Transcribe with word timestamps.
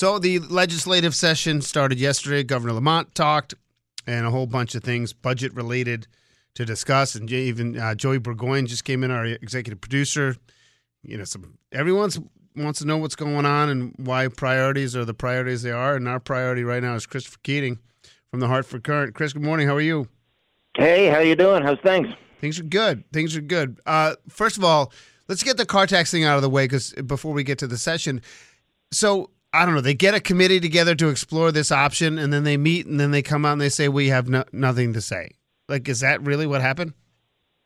So 0.00 0.18
the 0.18 0.38
legislative 0.38 1.14
session 1.14 1.60
started 1.60 2.00
yesterday. 2.00 2.42
Governor 2.42 2.72
Lamont 2.72 3.14
talked, 3.14 3.52
and 4.06 4.24
a 4.24 4.30
whole 4.30 4.46
bunch 4.46 4.74
of 4.74 4.82
things 4.82 5.12
budget 5.12 5.52
related 5.52 6.06
to 6.54 6.64
discuss. 6.64 7.14
And 7.14 7.30
even 7.30 7.78
uh, 7.78 7.94
Joey 7.94 8.16
Burgoyne 8.16 8.66
just 8.66 8.86
came 8.86 9.04
in, 9.04 9.10
our 9.10 9.26
executive 9.26 9.78
producer. 9.78 10.36
You 11.02 11.18
know, 11.18 11.24
some 11.24 11.58
everyone's 11.70 12.18
wants 12.56 12.78
to 12.78 12.86
know 12.86 12.96
what's 12.96 13.14
going 13.14 13.44
on 13.44 13.68
and 13.68 13.92
why 13.98 14.28
priorities 14.28 14.96
are 14.96 15.04
the 15.04 15.12
priorities 15.12 15.60
they 15.60 15.70
are. 15.70 15.96
And 15.96 16.08
our 16.08 16.18
priority 16.18 16.64
right 16.64 16.82
now 16.82 16.94
is 16.94 17.04
Christopher 17.04 17.36
Keating 17.42 17.78
from 18.30 18.40
the 18.40 18.48
Hartford 18.48 18.84
Courant. 18.84 19.14
Chris, 19.14 19.34
good 19.34 19.42
morning. 19.42 19.68
How 19.68 19.76
are 19.76 19.82
you? 19.82 20.08
Hey, 20.78 21.08
how 21.08 21.18
you 21.18 21.36
doing? 21.36 21.62
How's 21.62 21.78
things? 21.80 22.08
Things 22.40 22.58
are 22.58 22.62
good. 22.62 23.04
Things 23.12 23.36
are 23.36 23.42
good. 23.42 23.78
Uh, 23.84 24.14
first 24.30 24.56
of 24.56 24.64
all, 24.64 24.94
let's 25.28 25.42
get 25.42 25.58
the 25.58 25.66
car 25.66 25.86
tax 25.86 26.10
thing 26.10 26.24
out 26.24 26.36
of 26.36 26.42
the 26.42 26.48
way 26.48 26.64
because 26.64 26.94
before 27.04 27.34
we 27.34 27.44
get 27.44 27.58
to 27.58 27.66
the 27.66 27.76
session, 27.76 28.22
so 28.90 29.28
I 29.52 29.64
don't 29.64 29.74
know. 29.74 29.80
They 29.80 29.94
get 29.94 30.14
a 30.14 30.20
committee 30.20 30.60
together 30.60 30.94
to 30.94 31.08
explore 31.08 31.50
this 31.50 31.72
option, 31.72 32.18
and 32.18 32.32
then 32.32 32.44
they 32.44 32.56
meet, 32.56 32.86
and 32.86 33.00
then 33.00 33.10
they 33.10 33.22
come 33.22 33.44
out 33.44 33.52
and 33.52 33.60
they 33.60 33.68
say 33.68 33.88
we 33.88 34.08
have 34.08 34.28
no, 34.28 34.44
nothing 34.52 34.92
to 34.92 35.00
say. 35.00 35.32
Like, 35.68 35.88
is 35.88 36.00
that 36.00 36.22
really 36.22 36.46
what 36.46 36.60
happened? 36.60 36.94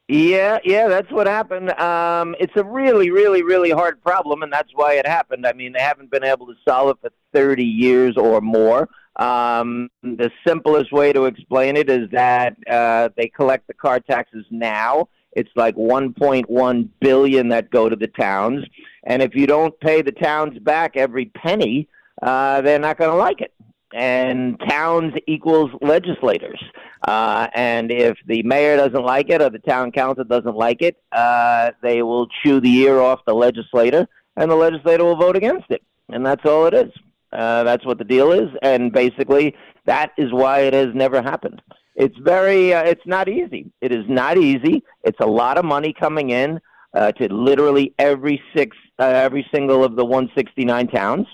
Yeah, 0.09 0.59
yeah, 0.65 0.89
that's 0.89 1.11
what 1.11 1.27
happened. 1.27 1.70
Um, 1.80 2.37
it's 2.39 2.52
a 2.56 2.65
really, 2.65 3.11
really, 3.11 3.42
really 3.42 3.70
hard 3.70 4.02
problem, 4.02 4.42
and 4.42 4.52
that's 4.52 4.70
why 4.75 4.95
it 4.95 5.06
happened. 5.06 5.47
I 5.47 5.55
mean, 5.55 5.73
they 5.73 5.80
haven't 5.80 6.11
been 6.11 6.25
able 6.25 6.47
to 6.47 6.55
solve 6.66 6.91
it 6.91 6.97
for 7.01 7.11
30 7.33 7.65
years 7.65 8.16
or 8.16 8.42
more. 8.42 8.89
Um, 9.16 9.89
the 10.03 10.30
simplest 10.47 10.92
way 10.92 11.12
to 11.12 11.25
explain 11.25 11.77
it 11.77 11.89
is 11.89 12.11
that 12.11 12.56
uh, 12.70 13.11
they 13.16 13.28
collect 13.28 13.66
the 13.66 13.75
car 13.75 14.01
taxes 14.01 14.45
now. 14.51 15.09
It's 15.34 15.51
like 15.56 15.77
1.1 15.77 16.88
billion 17.01 17.48
that 17.48 17.70
go 17.70 17.88
to 17.88 17.97
the 17.97 18.06
towns, 18.06 18.65
and 19.05 19.23
if 19.23 19.34
you 19.34 19.47
don't 19.47 19.79
pay 19.80 20.02
the 20.02 20.12
towns 20.12 20.59
back 20.59 20.97
every 20.97 21.27
penny, 21.27 21.88
uh, 22.23 22.61
they're 22.61 22.79
not 22.79 22.98
going 22.98 23.11
to 23.11 23.16
like 23.16 23.41
it. 23.41 23.52
And 23.92 24.59
towns 24.69 25.15
equals 25.27 25.70
legislators. 25.80 26.61
Uh, 27.06 27.48
and 27.55 27.92
if 27.92 28.17
the 28.27 28.42
mayor 28.42 28.77
doesn't 28.77 29.05
like 29.05 29.31
it 29.31 29.41
or 29.41 29.50
the 29.50 29.59
town 29.61 29.92
council 29.92 30.25
doesn't 30.25 30.56
like 30.56 30.83
it, 30.83 30.97
uh, 31.12 31.70
they 31.83 32.03
will 32.03 32.27
chew 32.42 32.61
the 32.61 32.75
ear 32.78 33.00
off 33.00 33.20
the 33.27 33.34
legislator, 33.34 34.09
and 34.37 34.50
the 34.50 34.56
legislator 34.56 35.05
will 35.05 35.16
vote 35.16 35.37
against 35.37 35.70
it. 35.70 35.83
And 36.09 36.25
that's 36.25 36.44
all 36.44 36.66
it 36.66 36.75
is. 36.75 36.92
Uh, 37.33 37.64
that's 37.64 37.84
what 37.84 37.98
the 37.98 38.05
deal 38.05 38.33
is, 38.33 38.48
and 38.62 38.92
basically 38.92 39.56
that 39.87 40.12
is 40.16 40.33
why 40.33 40.61
it 40.61 40.72
has 40.72 40.94
never 40.94 41.20
happened. 41.20 41.61
It's 41.95 42.17
very, 42.19 42.75
uh, 42.75 42.83
it's 42.83 43.06
not 43.06 43.28
easy. 43.28 43.70
It 43.81 43.92
is 43.92 44.05
not 44.09 44.37
easy. 44.37 44.83
It's 45.05 45.20
a 45.20 45.27
lot 45.27 45.59
of 45.59 45.64
money 45.64 45.92
coming 45.92 46.31
in 46.31 46.61
uh, 46.92 47.12
to 47.12 47.33
literally 47.33 47.95
every 47.98 48.42
six, 48.55 48.77
uh, 48.98 49.05
every 49.05 49.47
single 49.55 49.84
of 49.84 49.97
the 49.97 50.05
169 50.05 50.89
towns, 50.89 51.27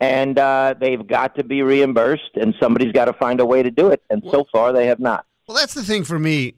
and 0.00 0.38
uh, 0.38 0.74
they've 0.80 1.06
got 1.06 1.34
to 1.36 1.44
be 1.44 1.62
reimbursed, 1.62 2.36
and 2.40 2.54
somebody's 2.60 2.92
got 2.92 3.06
to 3.06 3.12
find 3.12 3.40
a 3.40 3.46
way 3.46 3.62
to 3.62 3.70
do 3.70 3.88
it. 3.88 4.02
And 4.10 4.22
so 4.30 4.46
far, 4.52 4.72
they 4.72 4.86
have 4.86 5.00
not. 5.00 5.26
Well, 5.46 5.56
that's 5.56 5.74
the 5.74 5.82
thing 5.82 6.04
for 6.04 6.18
me. 6.18 6.54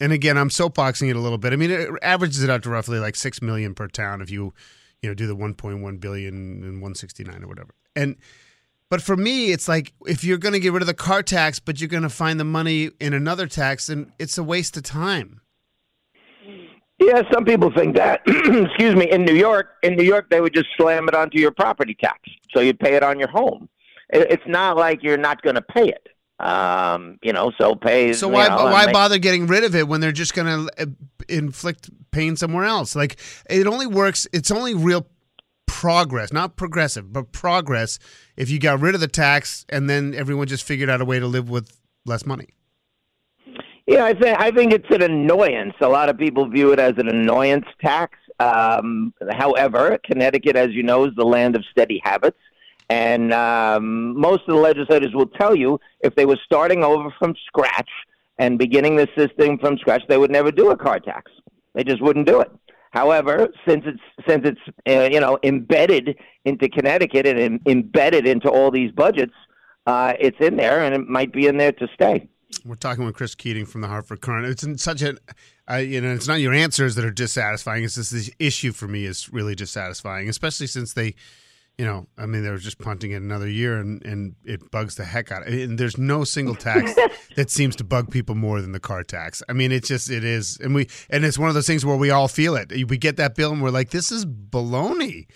And 0.00 0.12
again, 0.12 0.36
I'm 0.36 0.48
soapboxing 0.48 1.08
it 1.08 1.16
a 1.16 1.20
little 1.20 1.38
bit. 1.38 1.52
I 1.52 1.56
mean, 1.56 1.70
it 1.70 1.88
averages 2.02 2.42
it 2.42 2.50
out 2.50 2.62
to 2.64 2.70
roughly 2.70 2.98
like 2.98 3.16
six 3.16 3.40
million 3.40 3.74
per 3.74 3.88
town 3.88 4.20
if 4.20 4.30
you, 4.30 4.52
you 5.02 5.08
know, 5.08 5.14
do 5.14 5.26
the 5.26 5.36
1.1 5.36 6.00
billion 6.00 6.34
and 6.34 6.82
169 6.82 7.42
or 7.42 7.46
whatever. 7.46 7.74
And 7.94 8.16
but 8.88 9.02
for 9.02 9.16
me, 9.16 9.52
it's 9.52 9.68
like 9.68 9.92
if 10.06 10.22
you're 10.22 10.38
going 10.38 10.52
to 10.52 10.60
get 10.60 10.72
rid 10.72 10.82
of 10.82 10.86
the 10.86 10.94
car 10.94 11.22
tax, 11.22 11.58
but 11.58 11.80
you're 11.80 11.88
going 11.88 12.02
to 12.02 12.08
find 12.08 12.38
the 12.38 12.44
money 12.44 12.90
in 13.00 13.12
another 13.12 13.46
tax, 13.46 13.88
then 13.88 14.12
it's 14.18 14.38
a 14.38 14.42
waste 14.42 14.76
of 14.76 14.84
time. 14.84 15.40
Yeah, 16.98 17.22
some 17.32 17.44
people 17.44 17.70
think 17.72 17.96
that. 17.96 18.22
Excuse 18.26 18.94
me. 18.94 19.10
In 19.10 19.24
New 19.24 19.34
York, 19.34 19.74
in 19.82 19.96
New 19.96 20.04
York, 20.04 20.30
they 20.30 20.40
would 20.40 20.54
just 20.54 20.68
slam 20.76 21.08
it 21.08 21.14
onto 21.14 21.38
your 21.38 21.50
property 21.50 21.96
tax, 22.00 22.20
so 22.54 22.60
you'd 22.60 22.78
pay 22.78 22.94
it 22.94 23.02
on 23.02 23.18
your 23.18 23.28
home. 23.28 23.68
It's 24.08 24.46
not 24.46 24.76
like 24.76 25.02
you're 25.02 25.18
not 25.18 25.42
going 25.42 25.56
to 25.56 25.62
pay 25.62 25.88
it. 25.88 26.08
Um, 26.38 27.18
you 27.22 27.32
know, 27.32 27.50
so 27.58 27.74
pay. 27.74 28.12
So 28.12 28.28
why 28.28 28.48
know, 28.48 28.64
why 28.64 28.86
make, 28.86 28.92
bother 28.92 29.18
getting 29.18 29.46
rid 29.46 29.64
of 29.64 29.74
it 29.74 29.88
when 29.88 30.00
they're 30.00 30.12
just 30.12 30.34
going 30.34 30.46
to 30.46 30.82
uh, 30.82 30.86
inflict 31.28 31.90
pain 32.12 32.36
somewhere 32.36 32.64
else? 32.64 32.94
Like 32.94 33.18
it 33.50 33.66
only 33.66 33.86
works. 33.86 34.26
It's 34.32 34.50
only 34.50 34.74
real 34.74 35.06
progress, 35.76 36.32
not 36.32 36.56
progressive, 36.56 37.12
but 37.12 37.32
progress 37.32 37.98
if 38.34 38.48
you 38.48 38.58
got 38.58 38.80
rid 38.80 38.94
of 38.94 39.00
the 39.02 39.06
tax 39.06 39.66
and 39.68 39.90
then 39.90 40.14
everyone 40.14 40.46
just 40.46 40.64
figured 40.64 40.88
out 40.88 41.02
a 41.02 41.04
way 41.04 41.20
to 41.20 41.26
live 41.26 41.50
with 41.50 41.78
less 42.06 42.24
money. 42.24 42.48
Yeah, 43.86 44.04
I 44.06 44.14
think 44.14 44.40
I 44.40 44.50
think 44.50 44.72
it's 44.72 44.88
an 44.90 45.02
annoyance. 45.02 45.74
A 45.82 45.86
lot 45.86 46.08
of 46.08 46.16
people 46.16 46.48
view 46.48 46.72
it 46.72 46.78
as 46.78 46.94
an 46.96 47.08
annoyance 47.08 47.66
tax. 47.84 48.16
Um, 48.40 49.12
however, 49.32 49.98
Connecticut, 50.02 50.56
as 50.56 50.70
you 50.70 50.82
know, 50.82 51.04
is 51.04 51.14
the 51.14 51.26
land 51.26 51.54
of 51.56 51.62
steady 51.70 52.00
habits, 52.02 52.38
and 52.88 53.34
um, 53.34 54.18
most 54.18 54.44
of 54.48 54.54
the 54.54 54.60
legislators 54.60 55.12
will 55.12 55.28
tell 55.28 55.54
you 55.54 55.78
if 56.00 56.14
they 56.14 56.24
were 56.24 56.38
starting 56.42 56.84
over 56.84 57.10
from 57.18 57.34
scratch 57.46 57.90
and 58.38 58.58
beginning 58.58 58.96
the 58.96 59.08
system 59.14 59.58
from 59.58 59.76
scratch, 59.76 60.02
they 60.08 60.16
would 60.16 60.30
never 60.30 60.50
do 60.50 60.70
a 60.70 60.76
car 60.76 60.98
tax. 60.98 61.30
They 61.74 61.84
just 61.84 62.00
wouldn't 62.00 62.26
do 62.26 62.40
it. 62.40 62.50
However, 62.96 63.48
since 63.68 63.84
it's 63.86 64.00
since 64.26 64.46
it's 64.46 64.60
uh, 64.88 65.10
you 65.12 65.20
know 65.20 65.38
embedded 65.42 66.16
into 66.46 66.66
Connecticut 66.66 67.26
and 67.26 67.38
em- 67.38 67.60
embedded 67.66 68.26
into 68.26 68.48
all 68.48 68.70
these 68.70 68.90
budgets, 68.90 69.34
uh, 69.86 70.14
it's 70.18 70.38
in 70.40 70.56
there 70.56 70.82
and 70.82 70.94
it 70.94 71.06
might 71.06 71.30
be 71.30 71.46
in 71.46 71.58
there 71.58 71.72
to 71.72 71.88
stay. 71.92 72.26
We're 72.64 72.76
talking 72.76 73.04
with 73.04 73.14
Chris 73.14 73.34
Keating 73.34 73.66
from 73.66 73.82
the 73.82 73.88
Hartford 73.88 74.22
Courant. 74.22 74.46
It's 74.46 74.64
in 74.64 74.78
such 74.78 75.02
a, 75.02 75.14
uh, 75.70 75.74
you 75.74 76.00
know, 76.00 76.14
it's 76.14 76.26
not 76.26 76.40
your 76.40 76.54
answers 76.54 76.94
that 76.94 77.04
are 77.04 77.10
dissatisfying. 77.10 77.84
It's 77.84 77.96
just 77.96 78.12
this 78.12 78.30
issue 78.38 78.72
for 78.72 78.88
me 78.88 79.04
is 79.04 79.30
really 79.30 79.54
dissatisfying, 79.54 80.30
especially 80.30 80.66
since 80.66 80.94
they 80.94 81.16
you 81.78 81.84
know, 81.84 82.06
I 82.16 82.24
mean, 82.24 82.42
they 82.42 82.50
were 82.50 82.56
just 82.56 82.78
punting 82.78 83.10
it 83.10 83.16
another 83.16 83.48
year, 83.48 83.78
and, 83.78 84.02
and 84.04 84.34
it 84.44 84.70
bugs 84.70 84.94
the 84.94 85.04
heck 85.04 85.30
out. 85.30 85.46
of 85.46 85.52
And 85.52 85.78
there's 85.78 85.98
no 85.98 86.24
single 86.24 86.54
tax 86.54 86.94
that 87.36 87.50
seems 87.50 87.76
to 87.76 87.84
bug 87.84 88.10
people 88.10 88.34
more 88.34 88.62
than 88.62 88.72
the 88.72 88.80
car 88.80 89.02
tax. 89.02 89.42
I 89.48 89.52
mean, 89.52 89.72
it's 89.72 89.88
just 89.88 90.10
it 90.10 90.24
is, 90.24 90.58
and 90.62 90.74
we 90.74 90.88
and 91.10 91.24
it's 91.24 91.38
one 91.38 91.48
of 91.50 91.54
those 91.54 91.66
things 91.66 91.84
where 91.84 91.96
we 91.96 92.10
all 92.10 92.28
feel 92.28 92.56
it. 92.56 92.70
We 92.88 92.96
get 92.96 93.16
that 93.18 93.34
bill, 93.34 93.52
and 93.52 93.62
we're 93.62 93.70
like, 93.70 93.90
this 93.90 94.10
is 94.10 94.24
baloney. 94.24 95.26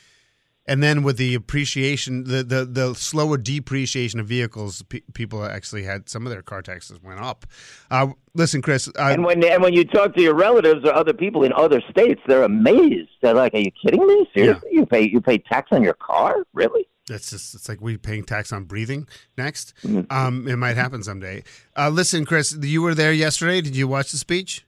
And 0.67 0.83
then 0.83 1.03
with 1.03 1.17
the 1.17 1.35
appreciation, 1.35 2.25
the 2.25 2.43
the, 2.43 2.65
the 2.65 2.95
slower 2.95 3.39
depreciation 3.39 4.21
of 4.21 4.27
vehicles, 4.27 4.83
pe- 4.83 5.01
people 5.15 5.45
actually 5.45 5.85
had 5.85 6.09
some 6.09 6.27
of 6.27 6.33
their 6.33 6.43
car 6.43 6.63
taxes 6.63 7.03
went 7.03 7.21
up. 7.21 7.47
Uh, 7.91 8.09
listen, 8.35 8.63
Chris, 8.63 8.89
uh, 8.89 8.93
and 8.99 9.25
when 9.25 9.43
and 9.43 9.63
when 9.63 9.73
you 9.73 9.85
talk 9.85 10.15
to 10.15 10.23
your 10.23 10.35
relatives 10.35 10.85
or 10.85 10.95
other 10.95 11.13
people 11.13 11.43
in 11.43 11.53
other 11.55 11.83
states, 11.91 12.21
they're 12.27 12.45
amazed. 12.45 13.11
They're 13.23 13.35
like, 13.35 13.55
"Are 13.55 13.59
you 13.59 13.73
kidding 13.83 14.07
me? 14.07 14.29
Seriously, 14.35 14.69
yeah. 14.73 14.81
you 14.81 14.87
pay 14.87 15.09
you 15.09 15.21
pay 15.21 15.39
tax 15.39 15.69
on 15.73 15.83
your 15.83 15.95
car? 15.95 16.45
Really?" 16.53 16.87
That's 17.09 17.31
just 17.31 17.55
it's 17.55 17.69
like 17.69 17.81
we 17.81 17.97
paying 17.97 18.25
tax 18.25 18.53
on 18.53 18.65
breathing 18.65 19.09
next. 19.37 19.75
Mm-hmm. 19.83 20.13
Um, 20.17 20.47
it 20.47 20.57
might 20.57 20.77
happen 20.77 21.03
someday. 21.03 21.43
Uh, 21.77 21.89
listen, 21.89 22.25
Chris, 22.25 22.57
you 22.61 22.83
were 22.83 22.95
there 22.95 23.13
yesterday. 23.13 23.61
Did 23.61 23.75
you 23.75 23.89
watch 23.89 24.13
the 24.13 24.19
speech? 24.19 24.65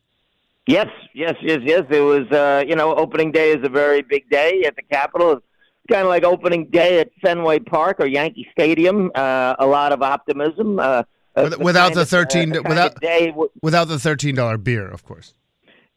Yes, 0.67 0.89
yes, 1.15 1.35
yes, 1.43 1.61
yes. 1.63 1.83
It 1.91 2.01
was 2.01 2.29
uh, 2.33 2.65
you 2.67 2.75
know 2.75 2.95
opening 2.97 3.31
day 3.31 3.51
is 3.51 3.65
a 3.65 3.69
very 3.69 4.03
big 4.03 4.29
day 4.31 4.65
at 4.67 4.75
the 4.75 4.83
Capitol 4.83 5.41
kind 5.89 6.03
of 6.03 6.09
like 6.09 6.25
opening 6.25 6.67
day 6.67 7.01
at 7.01 7.11
Fenway 7.23 7.61
Park 7.61 7.99
or 8.01 8.07
Yankee 8.07 8.47
Stadium. 8.53 9.11
Uh, 9.15 9.55
a 9.59 9.67
lot 9.67 9.93
of 9.93 10.03
optimism. 10.03 10.79
Uh, 10.79 11.03
With, 11.37 11.59
without 11.59 11.95
the 11.95 12.05
thirteen, 12.05 12.55
uh, 12.57 12.63
without 12.69 13.01
day 13.01 13.29
w- 13.29 13.51
without 13.63 13.89
the 13.89 13.99
thirteen 13.99 14.35
dollar 14.35 14.59
beer, 14.59 14.87
of 14.87 15.03
course. 15.05 15.35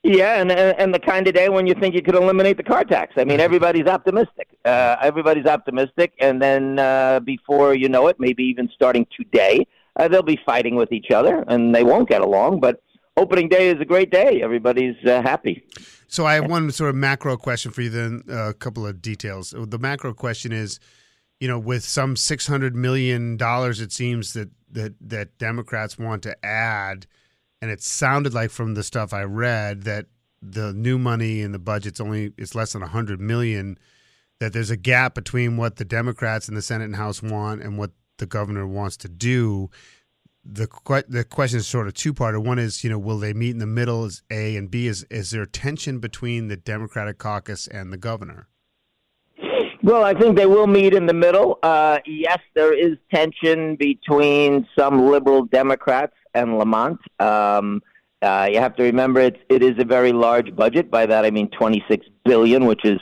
Yeah, 0.04 0.40
and 0.40 0.52
and 0.52 0.94
the 0.94 1.00
kind 1.00 1.28
of 1.28 1.34
day 1.34 1.50
when 1.50 1.66
you 1.68 1.74
think 1.74 1.96
you 1.96 2.02
could 2.02 2.16
eliminate 2.16 2.58
the 2.58 2.64
car 2.64 2.84
tax. 2.84 3.14
I 3.18 3.24
mean, 3.26 3.40
everybody's 3.40 3.88
optimistic. 3.88 4.48
Uh, 4.64 4.96
everybody's 5.02 5.48
optimistic, 5.48 6.14
and 6.20 6.42
then 6.42 6.80
uh, 6.80 7.20
before 7.22 7.74
you 7.74 7.90
know 7.90 8.08
it, 8.08 8.18
maybe 8.20 8.44
even 8.44 8.70
starting 8.74 9.06
today, 9.20 9.66
uh, 9.98 10.08
they'll 10.08 10.22
be 10.22 10.40
fighting 10.46 10.76
with 10.76 10.92
each 10.92 11.10
other, 11.12 11.44
and 11.48 11.74
they 11.76 11.84
won't 11.84 12.08
get 12.08 12.22
along. 12.22 12.60
But 12.60 12.82
opening 13.18 13.50
day 13.50 13.70
is 13.70 13.82
a 13.82 13.86
great 13.86 14.12
day. 14.12 14.42
Everybody's 14.44 14.96
uh, 15.06 15.22
happy. 15.24 15.66
So 16.08 16.26
I 16.26 16.36
have 16.36 16.50
one 16.50 16.72
sort 16.72 16.90
of 16.90 16.96
macro 16.96 17.38
question 17.38 17.72
for 17.72 17.82
you, 17.82 17.90
then 17.90 18.24
uh, 18.30 18.50
a 18.50 18.54
couple 18.54 18.86
of 18.86 19.02
details. 19.02 19.54
The 19.58 19.80
macro 19.80 20.14
question 20.14 20.52
is, 20.52 20.80
you 21.40 21.48
know, 21.48 21.60
with 21.60 21.84
some 21.84 22.16
six 22.16 22.48
hundred 22.48 22.76
million 22.76 23.38
dollars, 23.38 23.82
it 23.82 23.92
seems 23.92 24.34
that 24.34 24.50
that 24.72 24.94
that 25.02 25.38
Democrats 25.38 25.98
want 25.98 26.24
to 26.24 26.46
add, 26.46 27.08
and 27.62 27.72
it 27.72 27.82
sounded 27.82 28.34
like 28.34 28.52
from 28.52 28.74
the 28.74 28.84
stuff 28.84 29.14
I 29.14 29.24
read 29.24 29.84
that 29.84 30.06
the 30.42 30.74
new 30.74 30.98
money 30.98 31.42
in 31.42 31.52
the 31.52 31.60
budget's 31.60 32.00
only 32.00 32.34
it's 32.38 32.56
less 32.56 32.74
than 32.74 32.84
a 32.84 32.88
hundred 32.88 33.20
million. 33.20 33.78
That 34.40 34.52
there's 34.52 34.70
a 34.70 34.78
gap 34.78 35.16
between 35.16 35.56
what 35.56 35.78
the 35.78 35.86
Democrats 35.86 36.50
in 36.50 36.56
the 36.56 36.62
Senate 36.62 36.86
and 36.86 36.96
House 36.98 37.24
want 37.24 37.62
and 37.62 37.78
what 37.78 37.92
the 38.18 38.26
governor 38.26 38.68
wants 38.68 38.98
to 38.98 39.10
do 39.10 39.70
the 40.46 40.68
the 41.08 41.24
question 41.24 41.60
is 41.60 41.68
sort 41.68 41.88
of 41.88 41.94
two 41.94 42.14
part. 42.14 42.40
One 42.42 42.60
is, 42.60 42.84
you 42.84 42.90
know, 42.90 43.00
will 43.00 43.18
they 43.18 43.34
meet 43.34 43.52
in 43.52 43.58
the 43.58 43.66
middle? 43.66 44.06
Is 44.06 44.24
A 44.30 44.56
and 44.56 44.70
B 44.70 44.88
is 44.88 45.04
is 45.10 45.32
there 45.32 45.46
tension 45.46 46.00
between 46.00 46.48
the 46.48 46.58
Democratic 46.58 47.18
caucus 47.18 47.68
and 47.68 47.92
the 47.92 47.98
governor? 47.98 48.48
Well, 49.82 50.04
I 50.04 50.14
think 50.14 50.36
they 50.36 50.48
will 50.48 50.68
meet 50.68 50.94
in 50.96 51.06
the 51.06 51.14
middle. 51.14 51.60
Uh, 51.62 52.00
yes, 52.08 52.40
there 52.56 52.74
is 52.74 52.98
tension 53.14 53.76
between 53.76 54.68
some 54.78 55.08
liberal 55.12 55.46
Democrats 55.46 56.16
and 56.34 56.58
Lamont. 56.58 57.00
Um, 57.20 57.84
uh, 58.22 58.50
you 58.52 58.60
have 58.60 58.76
to 58.78 58.84
remember 58.84 59.20
it, 59.20 59.46
it 59.50 59.62
is 59.62 59.76
a 59.78 59.86
very 59.86 60.12
large 60.12 60.56
budget. 60.56 60.90
By 60.90 61.06
that 61.06 61.24
I 61.24 61.30
mean 61.30 61.50
26 61.52 62.08
billion, 62.24 62.66
which 62.66 62.84
is 62.84 63.00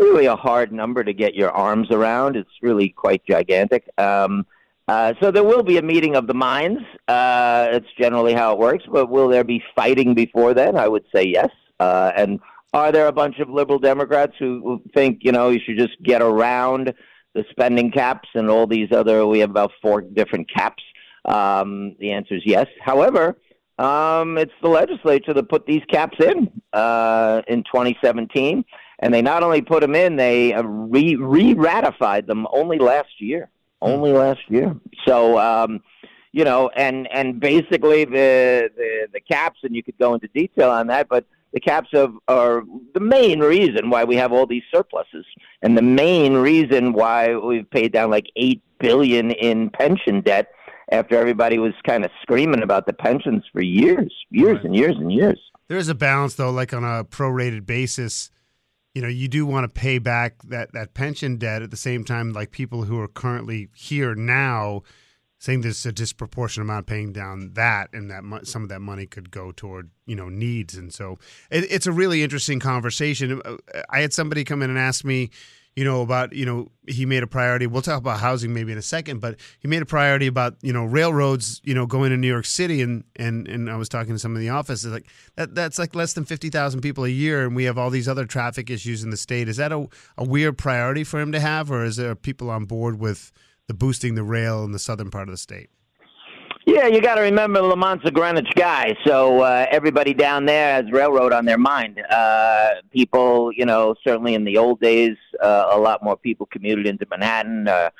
really 0.00 0.26
a 0.26 0.34
hard 0.34 0.72
number 0.72 1.04
to 1.04 1.12
get 1.12 1.34
your 1.34 1.52
arms 1.52 1.92
around. 1.92 2.34
It's 2.36 2.50
really 2.60 2.88
quite 2.88 3.24
gigantic. 3.24 3.88
Um, 3.96 4.46
uh, 4.88 5.14
so 5.20 5.30
there 5.30 5.44
will 5.44 5.62
be 5.62 5.78
a 5.78 5.82
meeting 5.82 6.14
of 6.14 6.26
the 6.26 6.34
minds. 6.34 6.80
Uh, 7.08 7.68
it's 7.72 7.88
generally 7.98 8.34
how 8.34 8.52
it 8.52 8.58
works. 8.58 8.84
But 8.90 9.10
will 9.10 9.28
there 9.28 9.44
be 9.44 9.62
fighting 9.74 10.14
before 10.14 10.54
then? 10.54 10.76
I 10.76 10.86
would 10.86 11.04
say 11.14 11.24
yes. 11.24 11.50
Uh, 11.80 12.12
and 12.16 12.40
are 12.72 12.92
there 12.92 13.08
a 13.08 13.12
bunch 13.12 13.38
of 13.38 13.48
liberal 13.48 13.78
Democrats 13.78 14.34
who 14.38 14.82
think 14.94 15.20
you 15.22 15.32
know 15.32 15.50
you 15.50 15.60
should 15.64 15.78
just 15.78 16.00
get 16.02 16.22
around 16.22 16.94
the 17.34 17.44
spending 17.50 17.90
caps 17.90 18.28
and 18.34 18.48
all 18.48 18.66
these 18.66 18.92
other? 18.92 19.26
We 19.26 19.40
have 19.40 19.50
about 19.50 19.72
four 19.82 20.02
different 20.02 20.48
caps. 20.52 20.82
Um, 21.24 21.96
the 21.98 22.12
answer 22.12 22.36
is 22.36 22.42
yes. 22.44 22.66
However, 22.80 23.36
um, 23.78 24.38
it's 24.38 24.52
the 24.62 24.68
legislature 24.68 25.34
that 25.34 25.48
put 25.48 25.66
these 25.66 25.82
caps 25.90 26.16
in 26.20 26.50
uh, 26.72 27.42
in 27.48 27.64
2017, 27.64 28.64
and 29.00 29.12
they 29.12 29.20
not 29.20 29.42
only 29.42 29.62
put 29.62 29.80
them 29.80 29.96
in, 29.96 30.14
they 30.14 30.54
uh, 30.54 30.62
re 30.62 31.16
ratified 31.16 32.28
them 32.28 32.46
only 32.52 32.78
last 32.78 33.20
year. 33.20 33.50
Only 33.86 34.12
last 34.12 34.40
year. 34.48 34.74
So, 35.06 35.38
um, 35.38 35.80
you 36.32 36.44
know, 36.44 36.68
and 36.76 37.08
and 37.12 37.40
basically 37.40 38.04
the, 38.04 38.70
the 38.76 39.08
the 39.12 39.20
caps, 39.20 39.60
and 39.62 39.74
you 39.74 39.82
could 39.82 39.98
go 39.98 40.14
into 40.14 40.28
detail 40.28 40.70
on 40.70 40.86
that, 40.88 41.08
but 41.08 41.24
the 41.52 41.60
caps 41.60 41.88
of, 41.94 42.14
are 42.28 42.64
the 42.92 43.00
main 43.00 43.40
reason 43.40 43.88
why 43.88 44.04
we 44.04 44.16
have 44.16 44.32
all 44.32 44.46
these 44.46 44.64
surpluses, 44.70 45.24
and 45.62 45.76
the 45.76 45.82
main 45.82 46.34
reason 46.34 46.92
why 46.92 47.34
we've 47.34 47.70
paid 47.70 47.92
down 47.92 48.10
like 48.10 48.26
eight 48.36 48.60
billion 48.78 49.30
in 49.30 49.70
pension 49.70 50.20
debt 50.20 50.48
after 50.92 51.16
everybody 51.16 51.58
was 51.58 51.72
kind 51.86 52.04
of 52.04 52.10
screaming 52.20 52.62
about 52.62 52.86
the 52.86 52.92
pensions 52.92 53.42
for 53.52 53.62
years, 53.62 54.12
years 54.30 54.56
right. 54.56 54.64
and 54.64 54.76
years 54.76 54.96
and 54.98 55.10
years. 55.10 55.40
There 55.68 55.78
is 55.78 55.88
a 55.88 55.94
balance, 55.94 56.34
though, 56.34 56.50
like 56.50 56.72
on 56.74 56.84
a 56.84 57.04
prorated 57.04 57.66
basis. 57.66 58.30
You 58.96 59.02
know, 59.02 59.08
you 59.08 59.28
do 59.28 59.44
want 59.44 59.64
to 59.64 59.68
pay 59.68 59.98
back 59.98 60.42
that, 60.44 60.72
that 60.72 60.94
pension 60.94 61.36
debt 61.36 61.60
at 61.60 61.70
the 61.70 61.76
same 61.76 62.02
time, 62.02 62.32
like 62.32 62.50
people 62.50 62.84
who 62.84 62.98
are 62.98 63.08
currently 63.08 63.68
here 63.74 64.14
now, 64.14 64.84
saying 65.38 65.60
there's 65.60 65.84
a 65.84 65.92
disproportionate 65.92 66.64
amount 66.64 66.86
paying 66.86 67.12
down 67.12 67.52
that, 67.56 67.90
and 67.92 68.10
that 68.10 68.24
mo- 68.24 68.44
some 68.44 68.62
of 68.62 68.70
that 68.70 68.80
money 68.80 69.04
could 69.04 69.30
go 69.30 69.52
toward 69.52 69.90
you 70.06 70.16
know 70.16 70.30
needs, 70.30 70.76
and 70.76 70.94
so 70.94 71.18
it, 71.50 71.70
it's 71.70 71.86
a 71.86 71.92
really 71.92 72.22
interesting 72.22 72.58
conversation. 72.58 73.42
Uh, 73.44 73.56
I 73.90 74.00
had 74.00 74.14
somebody 74.14 74.44
come 74.44 74.62
in 74.62 74.70
and 74.70 74.78
ask 74.78 75.04
me, 75.04 75.28
you 75.76 75.84
know, 75.84 76.00
about, 76.00 76.32
you 76.32 76.46
know, 76.46 76.68
he 76.88 77.04
made 77.04 77.22
a 77.22 77.26
priority. 77.26 77.66
We'll 77.66 77.82
talk 77.82 77.98
about 77.98 78.18
housing 78.18 78.54
maybe 78.54 78.72
in 78.72 78.78
a 78.78 78.82
second, 78.82 79.20
but 79.20 79.38
he 79.60 79.68
made 79.68 79.82
a 79.82 79.86
priority 79.86 80.26
about, 80.26 80.56
you 80.62 80.72
know, 80.72 80.86
railroads, 80.86 81.60
you 81.64 81.74
know, 81.74 81.84
going 81.84 82.10
to 82.10 82.16
New 82.16 82.26
York 82.26 82.46
City. 82.46 82.80
And, 82.80 83.04
and, 83.16 83.46
and 83.46 83.70
I 83.70 83.76
was 83.76 83.90
talking 83.90 84.14
to 84.14 84.18
some 84.18 84.34
in 84.34 84.40
the 84.40 84.48
office, 84.48 84.86
like 84.86 85.06
that, 85.34 85.54
that's 85.54 85.78
like 85.78 85.94
less 85.94 86.14
than 86.14 86.24
50,000 86.24 86.80
people 86.80 87.04
a 87.04 87.10
year. 87.10 87.44
And 87.44 87.54
we 87.54 87.64
have 87.64 87.76
all 87.76 87.90
these 87.90 88.08
other 88.08 88.24
traffic 88.24 88.70
issues 88.70 89.04
in 89.04 89.10
the 89.10 89.18
state. 89.18 89.48
Is 89.48 89.58
that 89.58 89.70
a, 89.70 89.86
a 90.16 90.24
weird 90.24 90.56
priority 90.56 91.04
for 91.04 91.20
him 91.20 91.30
to 91.32 91.40
have, 91.40 91.70
or 91.70 91.84
is 91.84 91.96
there 91.96 92.14
people 92.14 92.48
on 92.48 92.64
board 92.64 92.98
with 92.98 93.30
the 93.68 93.74
boosting 93.74 94.14
the 94.14 94.22
rail 94.22 94.64
in 94.64 94.72
the 94.72 94.78
southern 94.78 95.10
part 95.10 95.28
of 95.28 95.32
the 95.32 95.38
state? 95.38 95.68
Yeah, 96.68 96.88
you 96.88 97.00
got 97.00 97.14
to 97.14 97.20
remember 97.20 97.60
Lamont's 97.60 98.04
a 98.06 98.10
Greenwich 98.10 98.52
guy, 98.56 98.96
so 99.06 99.40
uh, 99.42 99.66
everybody 99.70 100.12
down 100.12 100.46
there 100.46 100.74
has 100.74 100.90
railroad 100.90 101.32
on 101.32 101.44
their 101.44 101.58
mind. 101.58 102.00
Uh, 102.10 102.70
people, 102.90 103.52
you 103.52 103.64
know, 103.64 103.94
certainly 104.02 104.34
in 104.34 104.42
the 104.42 104.58
old 104.58 104.80
days, 104.80 105.16
uh, 105.40 105.68
a 105.70 105.78
lot 105.78 106.02
more 106.02 106.16
people 106.16 106.46
commuted 106.46 106.88
into 106.88 107.06
Manhattan. 107.08 107.68
Uh, 107.68 107.90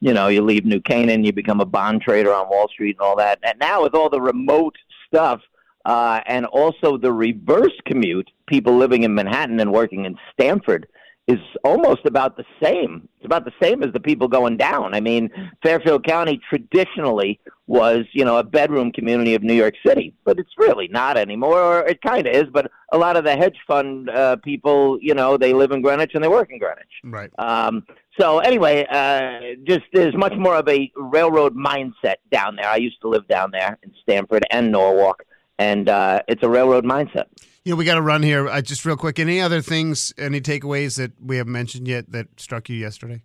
you 0.00 0.12
know, 0.12 0.26
you 0.26 0.42
leave 0.42 0.64
New 0.64 0.80
Canaan, 0.80 1.22
you 1.22 1.32
become 1.32 1.60
a 1.60 1.64
bond 1.64 2.02
trader 2.02 2.34
on 2.34 2.48
Wall 2.48 2.66
Street 2.66 2.96
and 2.96 3.00
all 3.00 3.14
that. 3.14 3.38
And 3.44 3.56
now 3.60 3.84
with 3.84 3.94
all 3.94 4.10
the 4.10 4.20
remote 4.20 4.74
stuff, 5.06 5.40
uh, 5.84 6.20
and 6.26 6.46
also 6.46 6.98
the 6.98 7.12
reverse 7.12 7.78
commute, 7.84 8.28
people 8.48 8.76
living 8.76 9.04
in 9.04 9.14
Manhattan 9.14 9.60
and 9.60 9.72
working 9.72 10.04
in 10.04 10.18
Stamford 10.32 10.88
is 11.26 11.40
almost 11.64 12.06
about 12.06 12.36
the 12.36 12.44
same. 12.62 13.08
It's 13.16 13.26
about 13.26 13.44
the 13.44 13.52
same 13.60 13.82
as 13.82 13.92
the 13.92 13.98
people 13.98 14.28
going 14.28 14.56
down. 14.56 14.94
I 14.94 15.00
mean, 15.00 15.28
Fairfield 15.62 16.04
County 16.04 16.40
traditionally 16.48 17.40
was, 17.66 18.04
you 18.12 18.24
know, 18.24 18.36
a 18.36 18.44
bedroom 18.44 18.92
community 18.92 19.34
of 19.34 19.42
New 19.42 19.54
York 19.54 19.74
City, 19.84 20.14
but 20.24 20.38
it's 20.38 20.52
really 20.56 20.86
not 20.86 21.16
anymore. 21.16 21.60
Or 21.60 21.80
it 21.84 22.00
kind 22.00 22.28
of 22.28 22.32
is, 22.32 22.44
but 22.52 22.70
a 22.92 22.98
lot 22.98 23.16
of 23.16 23.24
the 23.24 23.36
hedge 23.36 23.56
fund 23.66 24.08
uh, 24.08 24.36
people, 24.36 24.98
you 25.00 25.14
know, 25.14 25.36
they 25.36 25.52
live 25.52 25.72
in 25.72 25.82
Greenwich 25.82 26.12
and 26.14 26.22
they 26.22 26.28
work 26.28 26.50
in 26.52 26.60
Greenwich. 26.60 26.84
Right. 27.02 27.30
Um, 27.38 27.84
so 28.20 28.38
anyway, 28.38 28.86
uh, 28.88 29.56
just 29.64 29.84
there's 29.92 30.14
much 30.14 30.34
more 30.36 30.54
of 30.54 30.68
a 30.68 30.92
railroad 30.94 31.56
mindset 31.56 32.16
down 32.30 32.54
there. 32.54 32.68
I 32.68 32.76
used 32.76 33.00
to 33.00 33.08
live 33.08 33.26
down 33.26 33.50
there 33.50 33.78
in 33.82 33.92
Stamford 34.00 34.44
and 34.52 34.70
Norwalk, 34.70 35.24
and 35.58 35.88
uh, 35.88 36.22
it's 36.28 36.44
a 36.44 36.48
railroad 36.48 36.84
mindset. 36.84 37.26
You 37.66 37.72
know, 37.72 37.78
we 37.78 37.84
got 37.84 37.96
to 37.96 38.00
run 38.02 38.22
here. 38.22 38.48
Uh, 38.48 38.62
just 38.62 38.84
real 38.84 38.96
quick, 38.96 39.18
any 39.18 39.40
other 39.40 39.60
things, 39.60 40.14
any 40.16 40.40
takeaways 40.40 40.98
that 40.98 41.10
we 41.20 41.38
haven't 41.38 41.52
mentioned 41.52 41.88
yet 41.88 42.12
that 42.12 42.28
struck 42.38 42.68
you 42.68 42.76
yesterday? 42.76 43.24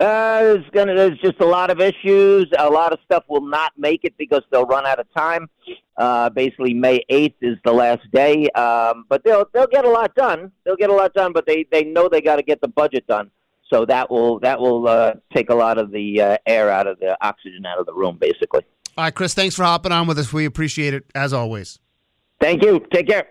Uh, 0.00 0.40
there's 0.40 0.64
gonna 0.72 0.96
there's 0.96 1.18
just 1.20 1.38
a 1.38 1.46
lot 1.46 1.70
of 1.70 1.80
issues. 1.80 2.48
A 2.58 2.68
lot 2.68 2.92
of 2.92 2.98
stuff 3.04 3.22
will 3.28 3.46
not 3.46 3.70
make 3.78 4.00
it 4.02 4.14
because 4.18 4.42
they'll 4.50 4.66
run 4.66 4.84
out 4.84 4.98
of 4.98 5.06
time. 5.14 5.48
Uh, 5.96 6.28
basically, 6.30 6.74
May 6.74 7.04
eighth 7.08 7.36
is 7.40 7.56
the 7.64 7.72
last 7.72 8.00
day, 8.12 8.48
um, 8.50 9.04
but 9.08 9.22
they'll 9.22 9.46
they'll 9.54 9.68
get 9.68 9.84
a 9.84 9.90
lot 9.90 10.12
done. 10.16 10.50
They'll 10.64 10.74
get 10.74 10.90
a 10.90 10.94
lot 10.94 11.14
done, 11.14 11.32
but 11.32 11.46
they 11.46 11.64
they 11.70 11.84
know 11.84 12.08
they 12.08 12.20
got 12.20 12.36
to 12.36 12.42
get 12.42 12.60
the 12.60 12.68
budget 12.68 13.06
done. 13.06 13.30
So 13.72 13.86
that 13.86 14.10
will 14.10 14.40
that 14.40 14.58
will 14.58 14.88
uh, 14.88 15.12
take 15.32 15.50
a 15.50 15.54
lot 15.54 15.78
of 15.78 15.92
the 15.92 16.20
uh, 16.20 16.36
air 16.46 16.68
out 16.68 16.88
of 16.88 16.98
the 16.98 17.16
oxygen 17.24 17.64
out 17.64 17.78
of 17.78 17.86
the 17.86 17.94
room, 17.94 18.18
basically. 18.20 18.66
All 18.98 19.04
right, 19.04 19.14
Chris. 19.14 19.34
Thanks 19.34 19.54
for 19.54 19.62
hopping 19.62 19.92
on 19.92 20.08
with 20.08 20.18
us. 20.18 20.32
We 20.32 20.46
appreciate 20.46 20.94
it 20.94 21.04
as 21.14 21.32
always. 21.32 21.78
Thank 22.40 22.64
you. 22.64 22.84
Take 22.92 23.06
care. 23.06 23.28